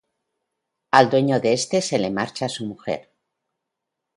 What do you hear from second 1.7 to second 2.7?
se le marcha su